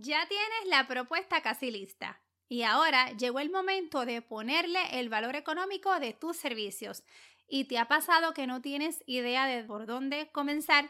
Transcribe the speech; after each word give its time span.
Ya 0.00 0.28
tienes 0.28 0.66
la 0.66 0.86
propuesta 0.86 1.40
casi 1.42 1.72
lista. 1.72 2.20
Y 2.48 2.62
ahora 2.62 3.10
llegó 3.16 3.40
el 3.40 3.50
momento 3.50 4.06
de 4.06 4.22
ponerle 4.22 5.00
el 5.00 5.08
valor 5.08 5.34
económico 5.34 5.98
de 5.98 6.12
tus 6.12 6.36
servicios. 6.36 7.02
¿Y 7.48 7.64
te 7.64 7.78
ha 7.78 7.88
pasado 7.88 8.32
que 8.32 8.46
no 8.46 8.62
tienes 8.62 9.02
idea 9.06 9.46
de 9.46 9.64
por 9.64 9.86
dónde 9.86 10.30
comenzar? 10.30 10.88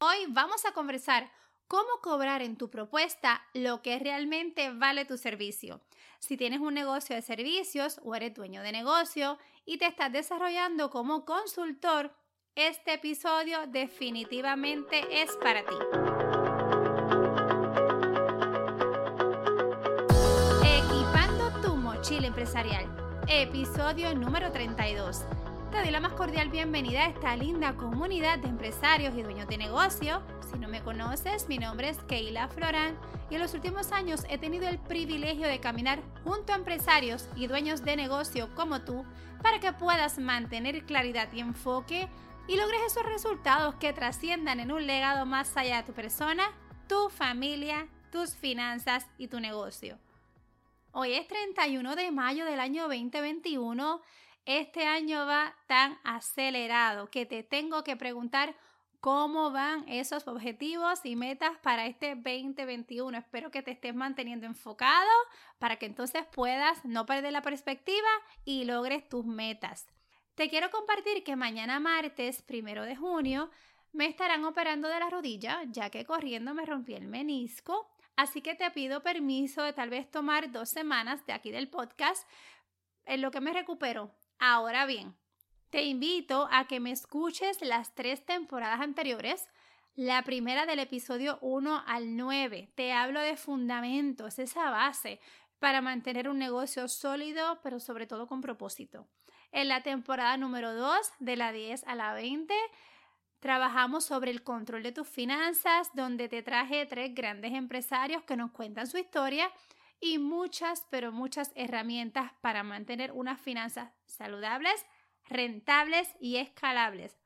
Hoy 0.00 0.26
vamos 0.28 0.66
a 0.66 0.72
conversar 0.72 1.32
cómo 1.66 1.88
cobrar 2.02 2.42
en 2.42 2.56
tu 2.56 2.68
propuesta 2.68 3.42
lo 3.54 3.80
que 3.80 3.98
realmente 3.98 4.70
vale 4.70 5.06
tu 5.06 5.16
servicio. 5.16 5.80
Si 6.18 6.36
tienes 6.36 6.60
un 6.60 6.74
negocio 6.74 7.16
de 7.16 7.22
servicios 7.22 8.00
o 8.04 8.14
eres 8.14 8.34
dueño 8.34 8.60
de 8.62 8.72
negocio 8.72 9.38
y 9.64 9.78
te 9.78 9.86
estás 9.86 10.12
desarrollando 10.12 10.90
como 10.90 11.24
consultor, 11.24 12.14
este 12.54 12.94
episodio 12.94 13.66
definitivamente 13.66 15.22
es 15.22 15.34
para 15.38 15.64
ti. 15.64 16.21
Empresarial, 22.10 22.84
episodio 23.28 24.12
número 24.12 24.50
32. 24.50 25.24
Te 25.70 25.78
doy 25.78 25.90
la 25.92 26.00
más 26.00 26.12
cordial 26.14 26.50
bienvenida 26.50 27.04
a 27.04 27.08
esta 27.08 27.36
linda 27.36 27.76
comunidad 27.76 28.40
de 28.40 28.48
empresarios 28.48 29.14
y 29.14 29.22
dueños 29.22 29.46
de 29.46 29.56
negocio. 29.56 30.20
Si 30.50 30.58
no 30.58 30.66
me 30.66 30.82
conoces, 30.82 31.48
mi 31.48 31.58
nombre 31.58 31.88
es 31.88 31.98
Keila 32.08 32.48
Florán 32.48 32.98
y 33.30 33.36
en 33.36 33.40
los 33.40 33.54
últimos 33.54 33.92
años 33.92 34.26
he 34.28 34.36
tenido 34.36 34.68
el 34.68 34.80
privilegio 34.80 35.46
de 35.46 35.60
caminar 35.60 36.02
junto 36.24 36.52
a 36.52 36.56
empresarios 36.56 37.28
y 37.36 37.46
dueños 37.46 37.84
de 37.84 37.94
negocio 37.94 38.52
como 38.56 38.80
tú 38.80 39.04
para 39.40 39.60
que 39.60 39.72
puedas 39.72 40.18
mantener 40.18 40.84
claridad 40.84 41.32
y 41.32 41.38
enfoque 41.38 42.08
y 42.48 42.56
logres 42.56 42.82
esos 42.84 43.06
resultados 43.06 43.76
que 43.76 43.92
trasciendan 43.92 44.58
en 44.58 44.72
un 44.72 44.88
legado 44.88 45.24
más 45.24 45.56
allá 45.56 45.76
de 45.76 45.82
tu 45.84 45.92
persona, 45.92 46.44
tu 46.88 47.10
familia, 47.10 47.86
tus 48.10 48.34
finanzas 48.34 49.06
y 49.18 49.28
tu 49.28 49.38
negocio. 49.38 49.98
Hoy 50.94 51.14
es 51.14 51.26
31 51.26 51.96
de 51.96 52.10
mayo 52.10 52.44
del 52.44 52.60
año 52.60 52.82
2021. 52.82 54.02
Este 54.44 54.84
año 54.84 55.24
va 55.24 55.56
tan 55.66 55.98
acelerado 56.04 57.08
que 57.08 57.24
te 57.24 57.42
tengo 57.42 57.82
que 57.82 57.96
preguntar 57.96 58.54
cómo 59.00 59.50
van 59.50 59.88
esos 59.88 60.28
objetivos 60.28 61.00
y 61.04 61.16
metas 61.16 61.52
para 61.62 61.86
este 61.86 62.14
2021. 62.14 63.16
Espero 63.16 63.50
que 63.50 63.62
te 63.62 63.70
estés 63.70 63.94
manteniendo 63.94 64.44
enfocado 64.44 65.08
para 65.58 65.76
que 65.76 65.86
entonces 65.86 66.26
puedas 66.26 66.84
no 66.84 67.06
perder 67.06 67.32
la 67.32 67.40
perspectiva 67.40 68.10
y 68.44 68.66
logres 68.66 69.08
tus 69.08 69.24
metas. 69.24 69.86
Te 70.34 70.50
quiero 70.50 70.70
compartir 70.70 71.24
que 71.24 71.36
mañana 71.36 71.80
martes, 71.80 72.42
primero 72.42 72.82
de 72.84 72.96
junio, 72.96 73.50
me 73.92 74.04
estarán 74.04 74.44
operando 74.44 74.88
de 74.88 75.00
la 75.00 75.08
rodilla, 75.08 75.62
ya 75.68 75.88
que 75.88 76.04
corriendo 76.04 76.52
me 76.52 76.66
rompí 76.66 76.92
el 76.92 77.08
menisco 77.08 77.91
Así 78.16 78.42
que 78.42 78.54
te 78.54 78.70
pido 78.70 79.02
permiso 79.02 79.62
de 79.62 79.72
tal 79.72 79.90
vez 79.90 80.10
tomar 80.10 80.52
dos 80.52 80.68
semanas 80.68 81.24
de 81.26 81.32
aquí 81.32 81.50
del 81.50 81.68
podcast 81.68 82.28
en 83.04 83.20
lo 83.22 83.30
que 83.30 83.40
me 83.40 83.52
recupero. 83.52 84.14
Ahora 84.38 84.86
bien, 84.86 85.16
te 85.70 85.84
invito 85.84 86.48
a 86.50 86.66
que 86.66 86.80
me 86.80 86.90
escuches 86.90 87.62
las 87.62 87.94
tres 87.94 88.24
temporadas 88.26 88.80
anteriores. 88.80 89.48
La 89.94 90.22
primera 90.22 90.66
del 90.66 90.78
episodio 90.78 91.38
1 91.40 91.84
al 91.86 92.16
9. 92.16 92.72
Te 92.74 92.92
hablo 92.92 93.20
de 93.20 93.36
fundamentos, 93.36 94.38
esa 94.38 94.70
base 94.70 95.20
para 95.58 95.80
mantener 95.80 96.28
un 96.28 96.38
negocio 96.38 96.88
sólido, 96.88 97.60
pero 97.62 97.78
sobre 97.78 98.06
todo 98.06 98.26
con 98.26 98.40
propósito. 98.40 99.06
En 99.52 99.68
la 99.68 99.82
temporada 99.82 100.36
número 100.36 100.74
2, 100.74 100.96
de 101.20 101.36
la 101.36 101.52
10 101.52 101.84
a 101.86 101.94
la 101.94 102.14
20, 102.14 102.52
Trabajamos 103.42 104.04
sobre 104.04 104.30
el 104.30 104.44
control 104.44 104.84
de 104.84 104.92
tus 104.92 105.08
finanzas, 105.08 105.90
donde 105.94 106.28
te 106.28 106.44
traje 106.44 106.86
tres 106.86 107.12
grandes 107.12 107.52
empresarios 107.54 108.22
que 108.22 108.36
nos 108.36 108.52
cuentan 108.52 108.86
su 108.86 108.98
historia 108.98 109.50
y 109.98 110.18
muchas, 110.18 110.86
pero 110.90 111.10
muchas 111.10 111.50
herramientas 111.56 112.30
para 112.40 112.62
mantener 112.62 113.10
unas 113.10 113.40
finanzas 113.40 113.90
saludables, 114.06 114.86
rentables 115.28 116.14
y 116.20 116.36
escalables. 116.36 117.18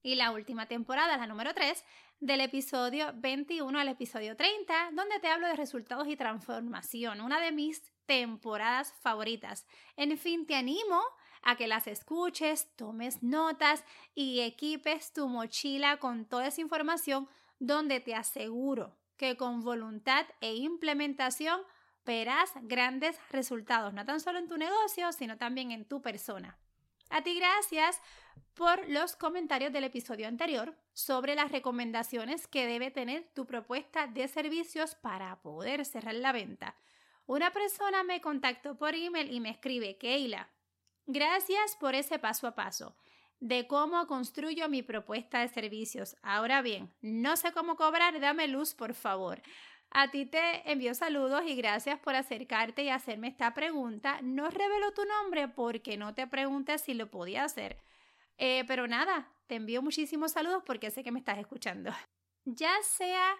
Y 0.00 0.14
la 0.14 0.30
última 0.30 0.66
temporada, 0.66 1.16
la 1.16 1.26
número 1.26 1.52
3, 1.52 1.84
del 2.20 2.40
episodio 2.42 3.10
21 3.16 3.80
al 3.80 3.88
episodio 3.88 4.36
30, 4.36 4.90
donde 4.92 5.18
te 5.18 5.26
hablo 5.26 5.48
de 5.48 5.56
resultados 5.56 6.06
y 6.06 6.14
transformación, 6.14 7.20
una 7.20 7.40
de 7.40 7.50
mis 7.50 7.82
temporadas 8.06 8.94
favoritas. 9.00 9.66
En 9.96 10.16
fin, 10.18 10.46
te 10.46 10.54
animo 10.54 11.02
a 11.42 11.56
que 11.56 11.66
las 11.66 11.86
escuches, 11.86 12.68
tomes 12.76 13.22
notas 13.22 13.84
y 14.14 14.40
equipes 14.40 15.12
tu 15.12 15.28
mochila 15.28 15.98
con 15.98 16.24
toda 16.24 16.46
esa 16.46 16.60
información 16.60 17.28
donde 17.58 18.00
te 18.00 18.14
aseguro 18.14 18.96
que 19.16 19.36
con 19.36 19.62
voluntad 19.62 20.26
e 20.40 20.54
implementación 20.54 21.60
verás 22.04 22.50
grandes 22.62 23.18
resultados, 23.30 23.92
no 23.92 24.04
tan 24.04 24.20
solo 24.20 24.38
en 24.38 24.48
tu 24.48 24.56
negocio, 24.56 25.12
sino 25.12 25.36
también 25.36 25.72
en 25.72 25.84
tu 25.84 26.00
persona. 26.00 26.56
A 27.10 27.22
ti 27.22 27.38
gracias 27.38 28.00
por 28.54 28.88
los 28.88 29.16
comentarios 29.16 29.72
del 29.72 29.84
episodio 29.84 30.28
anterior 30.28 30.74
sobre 30.92 31.34
las 31.34 31.50
recomendaciones 31.52 32.46
que 32.46 32.66
debe 32.66 32.90
tener 32.90 33.28
tu 33.34 33.46
propuesta 33.46 34.06
de 34.06 34.28
servicios 34.28 34.94
para 34.94 35.40
poder 35.42 35.84
cerrar 35.84 36.14
la 36.14 36.32
venta. 36.32 36.76
Una 37.26 37.52
persona 37.52 38.02
me 38.04 38.20
contactó 38.20 38.76
por 38.76 38.94
email 38.94 39.32
y 39.32 39.40
me 39.40 39.50
escribe, 39.50 39.96
Keila, 39.98 40.48
Gracias 41.10 41.74
por 41.80 41.94
ese 41.94 42.18
paso 42.18 42.46
a 42.46 42.54
paso 42.54 42.94
de 43.40 43.66
cómo 43.66 44.06
construyo 44.06 44.68
mi 44.68 44.82
propuesta 44.82 45.40
de 45.40 45.48
servicios. 45.48 46.16
Ahora 46.22 46.60
bien, 46.60 46.92
no 47.00 47.38
sé 47.38 47.50
cómo 47.52 47.76
cobrar, 47.76 48.20
dame 48.20 48.46
luz, 48.46 48.74
por 48.74 48.92
favor. 48.92 49.40
A 49.90 50.10
ti 50.10 50.26
te 50.26 50.70
envío 50.70 50.94
saludos 50.94 51.44
y 51.46 51.54
gracias 51.54 51.98
por 51.98 52.14
acercarte 52.14 52.82
y 52.82 52.90
hacerme 52.90 53.28
esta 53.28 53.54
pregunta. 53.54 54.20
No 54.20 54.50
revelo 54.50 54.92
tu 54.92 55.02
nombre 55.06 55.48
porque 55.48 55.96
no 55.96 56.14
te 56.14 56.26
preguntes 56.26 56.82
si 56.82 56.92
lo 56.92 57.10
podía 57.10 57.44
hacer. 57.44 57.78
Eh, 58.36 58.64
pero 58.66 58.86
nada, 58.86 59.32
te 59.46 59.54
envío 59.54 59.80
muchísimos 59.80 60.32
saludos 60.32 60.62
porque 60.66 60.90
sé 60.90 61.02
que 61.02 61.10
me 61.10 61.20
estás 61.20 61.38
escuchando. 61.38 61.90
Ya 62.50 62.72
sea 62.82 63.34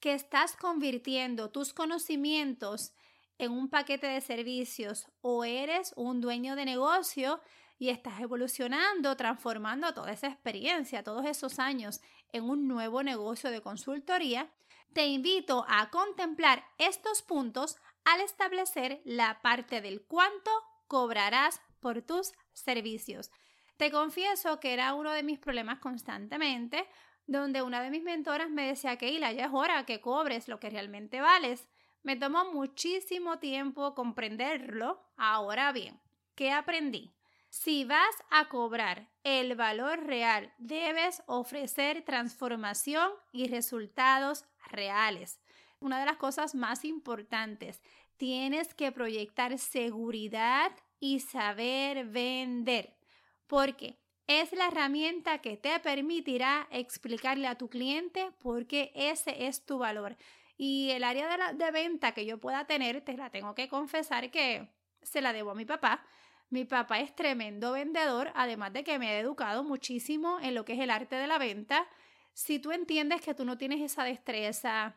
que 0.00 0.12
estás 0.12 0.54
convirtiendo 0.54 1.50
tus 1.50 1.72
conocimientos 1.72 2.92
en 3.40 3.52
un 3.52 3.68
paquete 3.68 4.06
de 4.06 4.20
servicios 4.20 5.08
o 5.22 5.44
eres 5.44 5.94
un 5.96 6.20
dueño 6.20 6.56
de 6.56 6.66
negocio 6.66 7.40
y 7.78 7.88
estás 7.88 8.20
evolucionando, 8.20 9.16
transformando 9.16 9.94
toda 9.94 10.12
esa 10.12 10.26
experiencia, 10.26 11.02
todos 11.02 11.24
esos 11.24 11.58
años 11.58 12.02
en 12.32 12.44
un 12.44 12.68
nuevo 12.68 13.02
negocio 13.02 13.50
de 13.50 13.62
consultoría, 13.62 14.50
te 14.92 15.06
invito 15.06 15.64
a 15.68 15.88
contemplar 15.88 16.64
estos 16.76 17.22
puntos 17.22 17.78
al 18.04 18.20
establecer 18.20 19.00
la 19.04 19.40
parte 19.40 19.80
del 19.80 20.02
cuánto 20.02 20.50
cobrarás 20.86 21.62
por 21.80 22.02
tus 22.02 22.32
servicios. 22.52 23.30
Te 23.78 23.90
confieso 23.90 24.60
que 24.60 24.74
era 24.74 24.92
uno 24.92 25.12
de 25.12 25.22
mis 25.22 25.38
problemas 25.38 25.78
constantemente, 25.78 26.86
donde 27.26 27.62
una 27.62 27.80
de 27.80 27.90
mis 27.90 28.02
mentoras 28.02 28.50
me 28.50 28.66
decía 28.66 28.96
que 28.96 29.18
ya 29.18 29.30
es 29.30 29.50
hora 29.50 29.86
que 29.86 30.02
cobres 30.02 30.48
lo 30.48 30.60
que 30.60 30.68
realmente 30.68 31.22
vales. 31.22 31.66
Me 32.02 32.16
tomó 32.16 32.50
muchísimo 32.52 33.38
tiempo 33.38 33.94
comprenderlo. 33.94 35.02
Ahora 35.16 35.72
bien, 35.72 36.00
¿qué 36.34 36.50
aprendí? 36.50 37.12
Si 37.50 37.84
vas 37.84 38.14
a 38.30 38.48
cobrar 38.48 39.10
el 39.22 39.54
valor 39.54 40.04
real, 40.06 40.52
debes 40.58 41.22
ofrecer 41.26 42.02
transformación 42.02 43.10
y 43.32 43.48
resultados 43.48 44.44
reales. 44.70 45.40
Una 45.80 45.98
de 45.98 46.06
las 46.06 46.16
cosas 46.16 46.54
más 46.54 46.84
importantes, 46.84 47.82
tienes 48.16 48.72
que 48.74 48.92
proyectar 48.92 49.58
seguridad 49.58 50.72
y 51.00 51.20
saber 51.20 52.06
vender, 52.06 52.96
porque 53.46 53.98
es 54.26 54.52
la 54.52 54.68
herramienta 54.68 55.38
que 55.40 55.56
te 55.56 55.80
permitirá 55.80 56.68
explicarle 56.70 57.48
a 57.48 57.56
tu 57.56 57.68
cliente 57.68 58.30
por 58.38 58.66
qué 58.66 58.92
ese 58.94 59.46
es 59.46 59.66
tu 59.66 59.78
valor. 59.78 60.16
Y 60.62 60.90
el 60.90 61.04
área 61.04 61.54
de, 61.54 61.70
venta 61.70 62.12
que 62.12 62.26
yo 62.26 62.36
pueda 62.36 62.66
tener, 62.66 63.00
te 63.00 63.16
la 63.16 63.30
tengo 63.30 63.54
que 63.54 63.66
confesar 63.66 64.30
que 64.30 64.68
se 65.00 65.22
la 65.22 65.32
debo 65.32 65.52
a 65.52 65.54
mi 65.54 65.64
papá. 65.64 66.04
Mi 66.50 66.66
papá 66.66 67.00
es 67.00 67.16
tremendo 67.16 67.72
vendedor, 67.72 68.30
además 68.34 68.74
de 68.74 68.84
que 68.84 68.98
me 68.98 69.08
ha 69.08 69.18
educado 69.18 69.64
muchísimo 69.64 70.38
en 70.38 70.54
lo 70.54 70.66
que 70.66 70.74
es 70.74 70.80
el 70.80 70.90
arte 70.90 71.16
de 71.16 71.26
la 71.26 71.38
venta. 71.38 71.88
Si 72.34 72.58
tú 72.58 72.72
entiendes 72.72 73.22
que 73.22 73.32
tú 73.32 73.46
no 73.46 73.56
tienes 73.56 73.80
esa 73.80 74.04
destreza, 74.04 74.96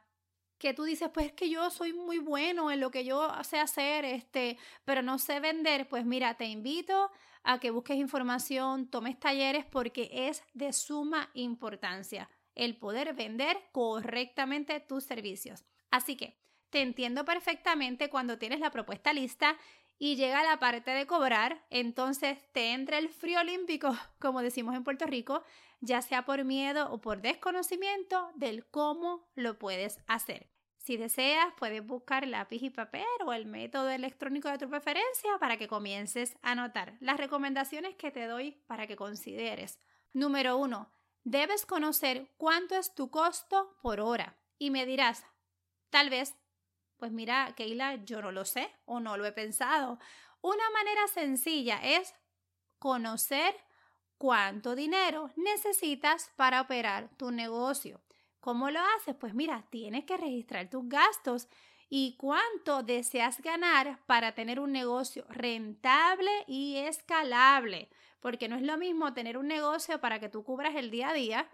que 0.58 0.74
tú 0.74 0.84
dices, 0.84 1.10
pues 1.14 1.28
es 1.28 1.32
que 1.32 1.50
yo 1.50 1.70
soy 1.70 1.94
muy 1.94 2.18
bueno 2.18 2.70
en 2.70 2.82
lo 2.82 2.92
que 2.92 3.06
yo 3.06 3.32
sé 3.46 3.58
hacer, 3.58 4.04
este, 4.04 4.58
pero 4.84 5.02
no 5.02 5.18
sé 5.18 5.40
vender, 5.40 5.88
pues 5.88 6.04
mira, 6.04 6.34
te 6.34 6.44
invito 6.44 7.10
a 7.42 7.62
que 7.62 7.72
busques 7.72 7.96
información, 7.96 8.90
tomes 8.90 9.18
talleres 9.18 9.64
porque 9.64 10.10
es 10.12 10.44
de 10.54 10.74
suma 10.74 11.30
importancia 11.34 12.30
el 12.56 12.78
poder 12.78 13.14
vender 13.14 13.58
correctamente 13.72 14.80
tus 14.80 15.04
servicios. 15.04 15.66
Así 15.92 16.16
que 16.16 16.38
te 16.70 16.82
entiendo 16.82 17.24
perfectamente 17.26 18.10
cuando 18.10 18.38
tienes 18.38 18.60
la 18.60 18.72
propuesta 18.72 19.14
lista 19.14 19.58
y 20.00 20.16
llega 20.16 20.44
la 20.44 20.60
parte 20.60 20.92
de 20.92 21.06
cobrar, 21.06 21.64
entonces 21.70 22.40
te 22.52 22.74
entra 22.74 22.98
el 22.98 23.10
frío 23.10 23.40
olímpico, 23.40 23.96
como 24.20 24.42
decimos 24.42 24.76
en 24.76 24.84
Puerto 24.84 25.06
Rico, 25.06 25.44
ya 25.82 26.02
sea 26.02 26.26
por 26.26 26.44
miedo 26.44 26.92
o 26.92 27.00
por 27.00 27.22
desconocimiento 27.22 28.32
del 28.36 28.66
cómo 28.66 29.30
lo 29.36 29.60
puedes 29.60 30.00
hacer. 30.08 30.50
Si 30.78 30.98
deseas, 30.98 31.54
puedes 31.58 31.86
buscar 31.86 32.28
lápiz 32.28 32.62
y 32.62 32.70
papel 32.70 33.06
o 33.26 33.32
el 33.32 33.46
método 33.46 33.90
electrónico 33.90 34.50
de 34.50 34.58
tu 34.58 34.70
preferencia 34.70 35.38
para 35.40 35.56
que 35.56 35.70
comiences 35.70 36.36
a 36.42 36.52
anotar 36.52 36.98
las 37.00 37.18
recomendaciones 37.18 37.96
que 37.96 38.12
te 38.12 38.26
doy 38.26 38.62
para 38.68 38.86
que 38.86 38.98
consideres. 38.98 39.80
Número 40.12 40.58
uno, 40.58 40.92
debes 41.24 41.66
conocer 41.66 42.32
cuánto 42.38 42.76
es 42.76 42.94
tu 42.94 43.10
costo 43.10 43.78
por 43.82 44.00
hora. 44.00 44.38
Y 44.58 44.70
me 44.72 44.86
dirás, 44.86 45.26
tal 45.90 46.10
vez, 46.10 46.36
pues 46.98 47.12
mira, 47.12 47.54
Keila, 47.56 48.04
yo 48.06 48.22
no 48.22 48.32
lo 48.32 48.46
sé 48.46 48.70
o 48.86 49.00
no 49.00 49.18
lo 49.18 49.26
he 49.26 49.32
pensado. 49.32 50.00
Una 50.42 50.70
manera 50.72 51.08
sencilla 51.08 51.80
es 51.84 52.14
conocer 52.80 53.56
cuánto 54.18 54.76
dinero 54.76 55.32
necesitas 55.36 56.32
para 56.36 56.62
operar 56.62 57.10
tu 57.18 57.32
negocio. 57.32 58.02
¿Cómo 58.40 58.70
lo 58.70 58.80
haces? 58.80 59.16
Pues 59.16 59.34
mira, 59.34 59.66
tienes 59.70 60.06
que 60.06 60.18
registrar 60.18 60.70
tus 60.70 60.88
gastos 60.88 61.48
y 61.90 62.16
cuánto 62.18 62.84
deseas 62.84 63.42
ganar 63.42 64.00
para 64.06 64.34
tener 64.34 64.60
un 64.60 64.72
negocio 64.72 65.26
rentable 65.30 66.32
y 66.48 66.78
escalable. 66.78 67.90
Porque 68.24 68.48
no 68.48 68.56
es 68.56 68.62
lo 68.62 68.78
mismo 68.78 69.14
tener 69.14 69.38
un 69.38 69.50
negocio 69.50 70.00
para 70.00 70.18
que 70.18 70.30
tú 70.30 70.46
cubras 70.46 70.76
el 70.76 70.90
día 70.92 71.10
a 71.10 71.14
día, 71.14 71.50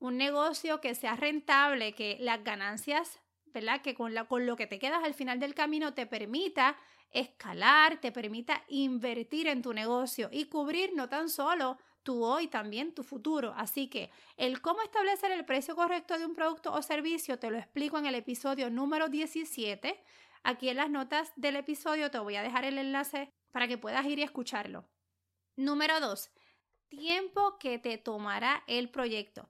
un 0.00 0.16
negocio 0.16 0.80
que 0.80 0.96
sea 0.96 1.14
rentable, 1.14 1.94
que 1.94 2.16
las 2.18 2.42
ganancias, 2.42 3.20
¿verdad? 3.46 3.82
Que 3.82 3.94
con, 3.94 4.12
lo 4.12 4.56
que 4.56 4.66
te 4.66 4.80
quedas 4.80 5.04
al 5.04 5.14
final 5.14 5.38
del 5.38 5.54
camino 5.54 5.94
te 5.94 6.06
permita 6.06 6.76
escalar, 7.12 8.00
te 8.00 8.10
permita 8.10 8.64
invertir 8.66 9.46
en 9.46 9.62
tu 9.62 9.72
negocio 9.72 10.28
y 10.32 10.46
cubrir 10.46 10.92
no 10.92 11.08
tan 11.08 11.28
solo 11.28 11.78
tu 12.02 12.24
hoy, 12.24 12.48
también 12.48 12.92
tu 12.92 13.04
futuro. 13.04 13.54
Así 13.56 13.86
que 13.86 14.10
el 14.36 14.60
cómo 14.60 14.82
establecer 14.82 15.30
el 15.30 15.44
precio 15.44 15.76
correcto 15.76 16.18
de 16.18 16.26
un 16.26 16.34
producto 16.34 16.72
o 16.72 16.82
servicio 16.82 17.38
te 17.38 17.48
lo 17.48 17.58
explico 17.58 17.96
en 17.96 18.06
el 18.06 18.16
episodio 18.16 18.70
número 18.70 19.08
17. 19.08 20.02
Aquí 20.42 20.68
en 20.68 20.78
las 20.78 20.90
notas 20.90 21.32
del 21.36 21.54
episodio 21.54 22.10
te 22.10 22.18
voy 22.18 22.34
a 22.34 22.42
dejar 22.42 22.64
el 22.64 22.78
enlace 22.78 23.30
para 23.52 23.68
que 23.68 23.78
puedas 23.78 24.04
ir 24.06 24.18
y 24.18 24.24
escucharlo. 24.24 24.88
Número 25.62 26.00
2. 26.00 26.28
Tiempo 26.88 27.56
que 27.58 27.78
te 27.78 27.96
tomará 27.96 28.64
el 28.66 28.90
proyecto. 28.90 29.48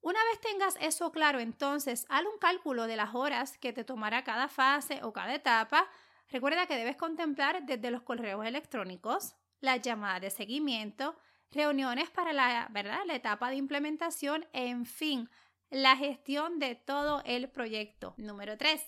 Una 0.00 0.18
vez 0.24 0.40
tengas 0.40 0.76
eso 0.80 1.12
claro, 1.12 1.38
entonces 1.38 2.04
haz 2.08 2.24
un 2.24 2.38
cálculo 2.40 2.88
de 2.88 2.96
las 2.96 3.14
horas 3.14 3.58
que 3.58 3.72
te 3.72 3.84
tomará 3.84 4.24
cada 4.24 4.48
fase 4.48 5.04
o 5.04 5.12
cada 5.12 5.32
etapa. 5.32 5.88
Recuerda 6.28 6.66
que 6.66 6.76
debes 6.76 6.96
contemplar 6.96 7.64
desde 7.64 7.92
los 7.92 8.02
correos 8.02 8.44
electrónicos, 8.44 9.36
las 9.60 9.80
llamadas 9.80 10.22
de 10.22 10.30
seguimiento, 10.30 11.14
reuniones 11.52 12.10
para 12.10 12.32
la, 12.32 12.66
¿verdad? 12.70 13.02
la 13.06 13.14
etapa 13.14 13.48
de 13.48 13.56
implementación, 13.56 14.44
en 14.52 14.84
fin, 14.84 15.30
la 15.70 15.96
gestión 15.96 16.58
de 16.58 16.74
todo 16.74 17.22
el 17.24 17.48
proyecto. 17.48 18.14
Número 18.16 18.58
3. 18.58 18.84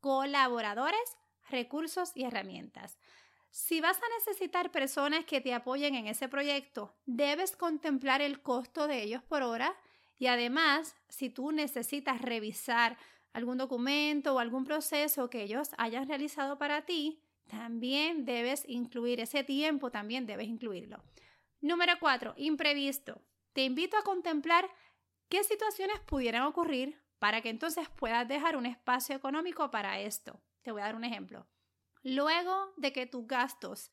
Colaboradores, 0.00 1.16
recursos 1.48 2.10
y 2.16 2.24
herramientas. 2.24 2.98
Si 3.50 3.80
vas 3.80 3.96
a 3.96 4.18
necesitar 4.18 4.70
personas 4.70 5.24
que 5.24 5.40
te 5.40 5.54
apoyen 5.54 5.94
en 5.94 6.06
ese 6.06 6.28
proyecto, 6.28 6.94
debes 7.06 7.56
contemplar 7.56 8.20
el 8.20 8.42
costo 8.42 8.86
de 8.86 9.02
ellos 9.02 9.22
por 9.22 9.42
hora 9.42 9.74
y 10.18 10.26
además, 10.26 10.96
si 11.08 11.30
tú 11.30 11.52
necesitas 11.52 12.20
revisar 12.20 12.98
algún 13.32 13.58
documento 13.58 14.34
o 14.34 14.38
algún 14.38 14.64
proceso 14.64 15.30
que 15.30 15.42
ellos 15.42 15.70
hayan 15.78 16.08
realizado 16.08 16.58
para 16.58 16.84
ti, 16.84 17.22
también 17.46 18.24
debes 18.24 18.64
incluir 18.68 19.20
ese 19.20 19.44
tiempo, 19.44 19.90
también 19.90 20.26
debes 20.26 20.48
incluirlo. 20.48 21.02
Número 21.60 21.94
4. 21.98 22.34
Imprevisto. 22.36 23.22
Te 23.52 23.64
invito 23.64 23.96
a 23.96 24.02
contemplar 24.02 24.68
qué 25.28 25.42
situaciones 25.44 25.98
pudieran 26.00 26.42
ocurrir 26.42 27.00
para 27.18 27.40
que 27.40 27.48
entonces 27.48 27.88
puedas 27.96 28.28
dejar 28.28 28.56
un 28.56 28.66
espacio 28.66 29.16
económico 29.16 29.70
para 29.70 29.98
esto. 30.00 30.40
Te 30.62 30.72
voy 30.72 30.82
a 30.82 30.86
dar 30.86 30.96
un 30.96 31.04
ejemplo. 31.04 31.46
Luego 32.08 32.72
de 32.78 32.92
que 32.92 33.06
tus 33.06 33.26
gastos 33.26 33.92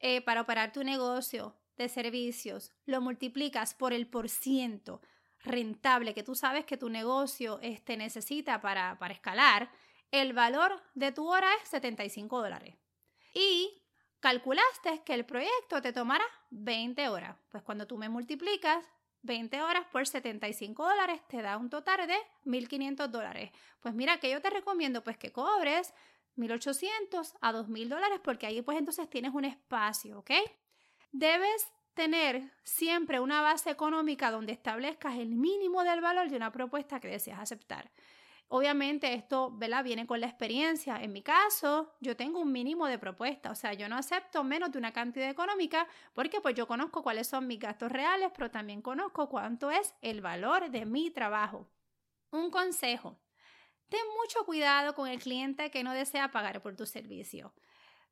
eh, 0.00 0.22
para 0.22 0.40
operar 0.40 0.72
tu 0.72 0.84
negocio 0.84 1.54
de 1.76 1.90
servicios 1.90 2.72
lo 2.86 3.02
multiplicas 3.02 3.74
por 3.74 3.92
el 3.92 4.06
por 4.06 4.30
ciento 4.30 5.02
rentable 5.40 6.14
que 6.14 6.22
tú 6.22 6.34
sabes 6.34 6.64
que 6.64 6.78
tu 6.78 6.88
negocio 6.88 7.58
este, 7.60 7.98
necesita 7.98 8.62
para, 8.62 8.98
para 8.98 9.12
escalar, 9.12 9.70
el 10.10 10.32
valor 10.32 10.82
de 10.94 11.12
tu 11.12 11.28
hora 11.28 11.48
es 11.62 11.68
75 11.68 12.40
dólares. 12.40 12.74
Y 13.34 13.82
calculaste 14.20 15.02
que 15.04 15.12
el 15.12 15.26
proyecto 15.26 15.82
te 15.82 15.92
tomará 15.92 16.24
20 16.50 17.06
horas. 17.10 17.36
Pues 17.50 17.62
cuando 17.62 17.86
tú 17.86 17.98
me 17.98 18.08
multiplicas 18.08 18.82
20 19.22 19.60
horas 19.60 19.84
por 19.92 20.06
75 20.06 20.88
dólares 20.88 21.20
te 21.28 21.42
da 21.42 21.58
un 21.58 21.68
total 21.68 22.06
de 22.06 22.16
1.500 22.46 23.08
dólares. 23.08 23.50
Pues 23.80 23.94
mira, 23.94 24.18
que 24.20 24.30
yo 24.30 24.40
te 24.40 24.48
recomiendo 24.48 25.04
pues 25.04 25.18
que 25.18 25.32
cobres 25.32 25.92
1.800 26.36 27.34
a 27.40 27.52
2.000 27.52 27.88
dólares 27.88 28.20
porque 28.22 28.46
ahí 28.46 28.62
pues 28.62 28.78
entonces 28.78 29.08
tienes 29.08 29.34
un 29.34 29.44
espacio, 29.44 30.18
¿ok? 30.18 30.30
Debes 31.12 31.72
tener 31.94 32.50
siempre 32.64 33.20
una 33.20 33.42
base 33.42 33.70
económica 33.70 34.30
donde 34.30 34.52
establezcas 34.52 35.16
el 35.16 35.28
mínimo 35.34 35.84
del 35.84 36.00
valor 36.00 36.30
de 36.30 36.36
una 36.36 36.50
propuesta 36.50 37.00
que 37.00 37.08
deseas 37.08 37.38
aceptar. 37.38 37.90
Obviamente 38.48 39.14
esto 39.14 39.50
¿verdad? 39.50 39.82
viene 39.82 40.06
con 40.06 40.20
la 40.20 40.26
experiencia. 40.26 41.02
En 41.02 41.12
mi 41.12 41.22
caso, 41.22 41.94
yo 42.00 42.16
tengo 42.16 42.38
un 42.38 42.52
mínimo 42.52 42.86
de 42.86 42.98
propuesta, 42.98 43.50
o 43.50 43.54
sea, 43.54 43.72
yo 43.72 43.88
no 43.88 43.96
acepto 43.96 44.44
menos 44.44 44.70
de 44.72 44.78
una 44.78 44.92
cantidad 44.92 45.30
económica 45.30 45.88
porque 46.12 46.40
pues 46.42 46.54
yo 46.54 46.66
conozco 46.66 47.02
cuáles 47.02 47.26
son 47.26 47.46
mis 47.46 47.58
gastos 47.58 47.90
reales, 47.90 48.30
pero 48.36 48.50
también 48.50 48.82
conozco 48.82 49.30
cuánto 49.30 49.70
es 49.70 49.94
el 50.02 50.20
valor 50.20 50.70
de 50.70 50.84
mi 50.84 51.10
trabajo. 51.10 51.66
Un 52.30 52.50
consejo. 52.50 53.18
Ten 53.92 54.00
mucho 54.18 54.46
cuidado 54.46 54.94
con 54.94 55.06
el 55.06 55.18
cliente 55.18 55.70
que 55.70 55.84
no 55.84 55.92
desea 55.92 56.30
pagar 56.30 56.62
por 56.62 56.74
tu 56.74 56.86
servicio. 56.86 57.52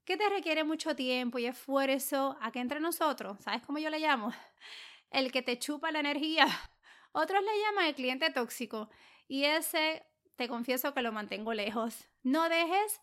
Que 0.05 0.19
te 0.19 0.29
requiere 0.29 0.63
mucho 0.63 0.95
tiempo 0.95 1.39
y 1.39 1.47
esfuerzo 1.47 2.37
a 2.43 2.53
que 2.53 2.61
entre 2.61 2.81
nosotros, 2.81 3.39
¿sabes 3.41 3.63
cómo 3.63 3.79
yo 3.79 3.89
le 3.89 3.99
llamo? 3.99 4.31
El 5.11 5.33
que 5.33 5.41
te 5.41 5.59
chupa 5.59 5.91
la 5.91 6.01
energía. 6.01 6.45
Otros 7.13 7.43
le 7.43 7.61
llaman 7.63 7.87
el 7.87 7.95
cliente 7.95 8.29
tóxico. 8.29 8.91
Y 9.27 9.45
ese 9.45 10.05
te 10.37 10.49
confieso 10.49 10.93
que 10.93 11.01
lo 11.01 11.13
mantengo 11.13 11.55
lejos. 11.55 12.07
No 12.23 12.51
dejes 12.51 13.01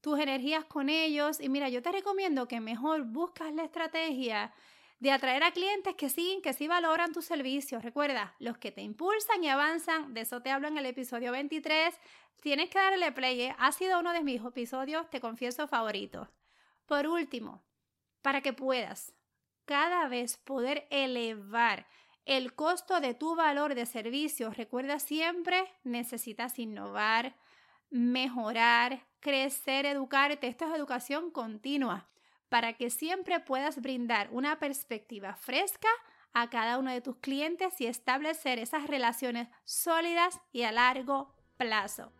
tus 0.00 0.20
energías 0.20 0.64
con 0.66 0.88
ellos 0.88 1.40
y 1.40 1.48
mira, 1.48 1.68
yo 1.68 1.82
te 1.82 1.90
recomiendo 1.90 2.46
que 2.46 2.60
mejor 2.60 3.06
buscas 3.06 3.52
la 3.52 3.64
estrategia 3.64 4.54
de 5.00 5.10
atraer 5.10 5.42
a 5.42 5.50
clientes 5.50 5.94
que 5.94 6.10
sí, 6.10 6.40
que 6.42 6.52
sí 6.52 6.68
valoran 6.68 7.12
tus 7.12 7.24
servicios. 7.24 7.82
Recuerda, 7.82 8.34
los 8.38 8.58
que 8.58 8.70
te 8.70 8.82
impulsan 8.82 9.42
y 9.42 9.48
avanzan, 9.48 10.12
de 10.12 10.20
eso 10.20 10.42
te 10.42 10.50
hablo 10.50 10.68
en 10.68 10.76
el 10.76 10.86
episodio 10.86 11.32
23. 11.32 11.98
Tienes 12.42 12.68
que 12.68 12.78
darle 12.78 13.10
play, 13.12 13.40
¿eh? 13.40 13.56
ha 13.58 13.72
sido 13.72 13.98
uno 13.98 14.12
de 14.12 14.22
mis 14.22 14.44
episodios, 14.44 15.08
te 15.10 15.20
confieso, 15.20 15.66
favoritos. 15.66 16.28
Por 16.86 17.06
último, 17.06 17.62
para 18.20 18.42
que 18.42 18.52
puedas 18.52 19.14
cada 19.64 20.06
vez 20.08 20.36
poder 20.36 20.86
elevar 20.90 21.86
el 22.26 22.54
costo 22.54 23.00
de 23.00 23.14
tu 23.14 23.34
valor 23.34 23.74
de 23.74 23.86
servicio. 23.86 24.50
Recuerda 24.50 24.98
siempre, 24.98 25.64
necesitas 25.82 26.58
innovar, 26.58 27.36
mejorar, 27.88 29.06
crecer, 29.20 29.86
educarte. 29.86 30.46
Esto 30.46 30.66
es 30.66 30.74
educación 30.74 31.30
continua 31.30 32.10
para 32.50 32.74
que 32.74 32.90
siempre 32.90 33.40
puedas 33.40 33.80
brindar 33.80 34.28
una 34.32 34.58
perspectiva 34.58 35.34
fresca 35.36 35.88
a 36.34 36.50
cada 36.50 36.78
uno 36.78 36.90
de 36.90 37.00
tus 37.00 37.16
clientes 37.16 37.80
y 37.80 37.86
establecer 37.86 38.58
esas 38.58 38.86
relaciones 38.86 39.48
sólidas 39.64 40.40
y 40.52 40.64
a 40.64 40.72
largo 40.72 41.34
plazo. 41.56 42.12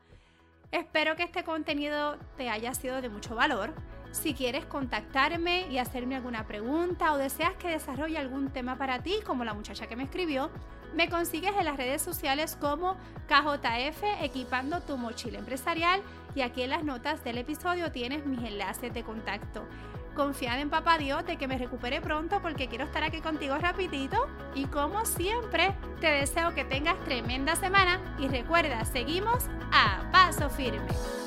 Espero 0.73 1.17
que 1.17 1.25
este 1.25 1.45
contenido 1.45 2.17
te 2.37 2.49
haya 2.49 2.73
sido 2.75 3.03
de 3.03 3.09
mucho 3.09 3.35
valor. 3.35 3.75
Si 4.13 4.35
quieres 4.35 4.65
contactarme 4.67 5.69
y 5.69 5.79
hacerme 5.79 6.17
alguna 6.17 6.47
pregunta 6.47 7.13
o 7.13 7.19
deseas 7.19 7.55
que 7.57 7.69
desarrolle 7.69 8.19
algún 8.19 8.51
tema 8.51 8.77
para 8.77 9.03
ti, 9.03 9.17
como 9.27 9.45
la 9.45 9.55
muchacha 9.55 9.89
que 9.89 9.97
me 9.97 10.05
escribió, 10.05 10.51
me 10.95 11.09
consigues 11.09 11.53
en 11.57 11.65
las 11.65 11.77
redes 11.77 12.03
sociales 12.03 12.57
como 12.61 12.97
KJF 13.29 14.03
Equipando 14.23 14.81
tu 14.81 14.97
mochila 14.97 15.39
empresarial 15.39 16.03
y 16.35 16.43
aquí 16.43 16.63
en 16.63 16.71
las 16.71 16.85
notas 16.85 17.23
del 17.23 17.39
episodio 17.39 17.93
tienes 17.93 18.27
mis 18.27 18.41
enlaces 18.41 18.93
de 18.93 19.03
contacto. 19.05 19.65
Confiad 20.15 20.61
en 20.61 20.71
Papá 20.71 20.99
Dios 20.99 21.25
de 21.27 21.37
que 21.37 21.49
me 21.49 21.59
recupere 21.59 22.01
pronto 22.01 22.41
porque 22.43 22.69
quiero 22.69 22.85
estar 22.85 23.03
aquí 23.03 23.21
contigo 23.21 23.57
rapidito 23.59 24.27
y 24.55 24.65
como 24.67 25.05
siempre 25.05 25.75
te 26.01 26.09
deseo 26.09 26.55
que 26.55 26.65
tengas 26.65 26.99
tremenda 27.05 27.57
semana 27.57 28.01
y 28.19 28.29
recuerda, 28.29 28.85
seguimos 28.85 29.47
a 29.73 30.11
paso 30.13 30.51
firme. 30.51 31.20